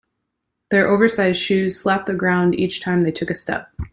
Their 0.71 0.87
oversized 0.87 1.39
shoes 1.39 1.77
slapped 1.79 2.07
the 2.07 2.15
ground 2.15 2.55
each 2.55 2.81
time 2.81 3.03
they 3.03 3.11
took 3.11 3.29
a 3.29 3.35
step. 3.35 3.71